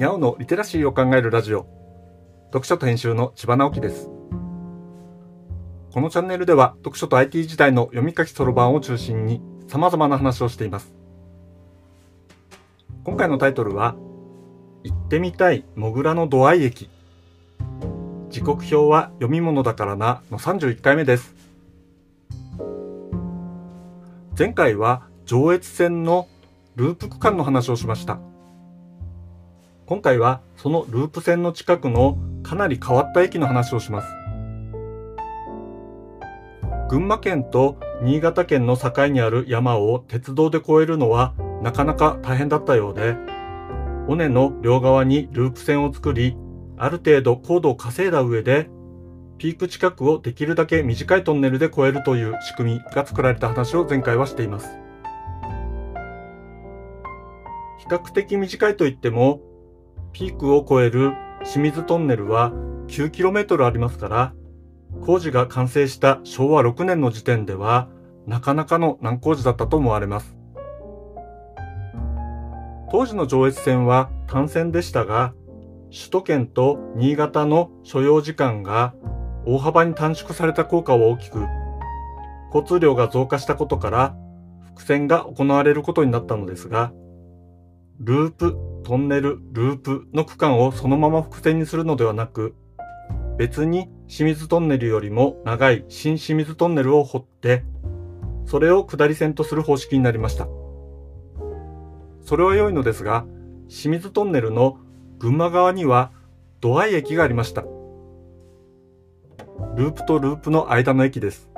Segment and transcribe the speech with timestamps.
[0.00, 1.66] にゃおのリテラシーを考えるラジオ。
[2.46, 4.08] 読書と編集の千葉直樹です。
[5.92, 10.94] このチャンネルでは読書と IT 時代の読み書きそろばんを中心に様々な話をしています。
[13.04, 13.94] 今回のタイトルは、
[14.84, 16.88] 行ってみたいモグラの度合い駅。
[18.30, 21.34] 時刻表は読み物だからなの31回目です。
[24.38, 26.26] 前回は上越線の
[26.74, 28.18] ループ区間の話をしました。
[29.90, 34.08] 今回はそのループ線の近くのかなり変わった駅の話をします。
[36.88, 43.16] 群馬県と新潟県の境にある山を鉄道で越えるのはなかなか大変だったようで、
[44.06, 46.36] 尾根の両側にループ線を作り、
[46.78, 48.70] ある程度高度を稼いだ上で、
[49.38, 54.68] ピーク近くをできるだけ短いトンネルで越えるという仕組みが作られた話を前回はしています。
[57.80, 59.40] 比較的短いと言っても、
[60.12, 61.12] ピークを超える
[61.44, 62.52] 清水トンネルは
[62.88, 64.34] 9km ありますから、
[65.02, 67.88] 工事が完成した昭和6年の時点では、
[68.26, 70.36] なかなかの難工事だったと思われます。
[72.90, 75.32] 当時の上越線は単線でしたが、
[75.90, 78.94] 首都圏と新潟の所要時間が
[79.46, 81.46] 大幅に短縮された効果は大きく、
[82.52, 84.16] 交通量が増加したことから、
[84.66, 86.92] 伏線が行われることになったのですが、
[88.00, 88.56] ループ
[88.90, 92.56] トンネル、ループの区間をそのまま伏線にするのではなく、
[93.38, 97.62] 別に清水トンネルよりも長い新清水トンネルを掘って、
[98.46, 100.48] それを下り線とする方式になりました。
[102.22, 103.26] それは良いのですが、
[103.68, 104.80] 清水トンネルの
[105.20, 106.10] 群馬側には
[106.60, 107.62] 土合駅がありました。
[109.76, 111.48] ループとループの間の駅です。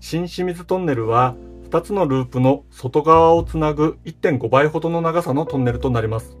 [0.00, 1.36] 新清水トンネルは
[1.70, 6.36] 2つのループの外側をつなぐ1.5倍ほどの長さのトンネルとなります。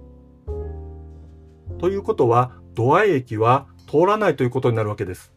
[1.78, 5.32] ということは、ドア駅は通らないということになるわけです。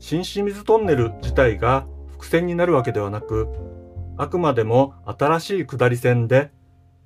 [0.00, 3.46] 新清水トンネル自体が伏線になるわけではなく、
[4.16, 6.50] あくまでも新しい下り線で、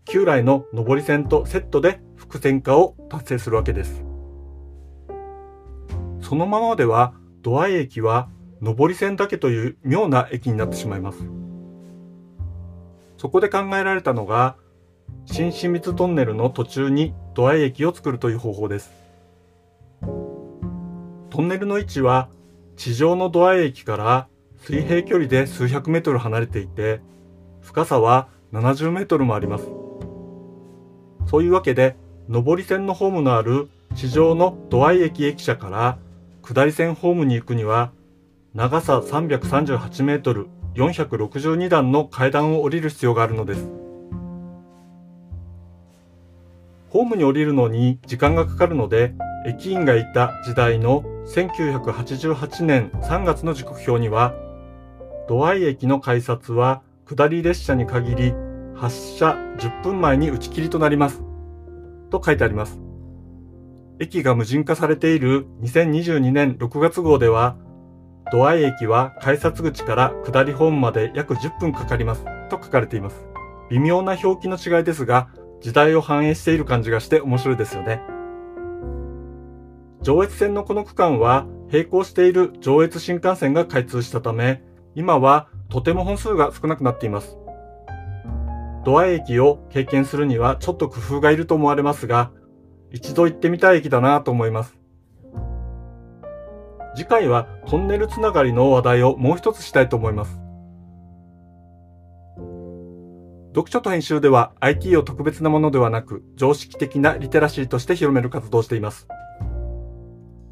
[0.07, 4.03] 旧来の上り線とセットで伏線化を達成するわけです。
[6.23, 8.31] そのままでは、ドア駅は
[8.63, 11.19] 上り線だけという妙な駅になってしまいます。
[13.17, 14.55] そこで考えられたのが、
[15.27, 18.93] 新清水トンネルの途中にドア駅を作るという方法です。
[20.01, 22.29] トンネルの位置は
[22.77, 24.29] 地上のドア駅から
[24.59, 27.01] 水平距離で数百メートル離れていて、
[27.63, 29.67] 深さは70メートルもあります。
[31.27, 31.97] そういうわけで、
[32.29, 35.99] 上り線のホームのある地上のドア駅駅舎から
[36.43, 37.91] 下り線ホームに行くには
[38.55, 43.67] 長さ338メートル、462段の階段を降りる必要があるのです。
[46.91, 49.15] ホームに降りるのに時間がかかるので、
[49.47, 54.35] 駅員がいた時代の1988年3月の時刻表には、
[55.29, 58.35] 土合駅の改札は下り列車に限り
[58.75, 61.23] 発車10分前に打ち切りとなります。
[62.11, 62.79] と書いてあります。
[63.99, 67.57] 駅が無人化されている2022年6月号では、
[68.33, 72.25] ドア駅は改札口から下りホームまで約10分かかります。
[72.49, 73.27] と書かれています。
[73.69, 75.29] 微妙な表記の違いですが、
[75.61, 78.01] 時代を反映している感じがして面白いですよね。
[80.01, 84.63] 上越線のこの区間は並行している上越新幹線が開通したため、
[84.95, 87.37] 今はとても本数が少なくなっています。
[88.87, 92.31] ドア駅を経験するにはちょっと工夫がいると思われますが、
[92.91, 94.82] 一度行ってみたい駅だなと思います。
[96.95, 100.39] 次回はトンネルつながりの話題をもう一つしたいと思います。
[103.55, 109.07] 読書と編集では IT を特別なものではなく常識的なリテラシーとして広める活動をしています。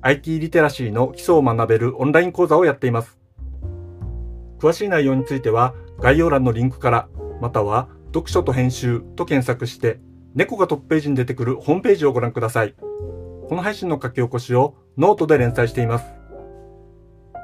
[0.03, 3.19] IT リテラシーの基礎を学べるオンライン講座をやっています。
[4.59, 7.09] 詳しい内容については概要欄のリンクから、
[7.41, 10.01] または読書と編集と検索して
[10.35, 12.75] 猫がトップページに出てくるホームページをご覧ください。
[13.49, 16.20] この配信の書き起こしをノートで連載しています。